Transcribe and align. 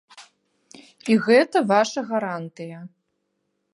І 1.11 1.17
гэта 1.27 1.57
ваша 1.73 1.99
гарантыя. 2.11 2.77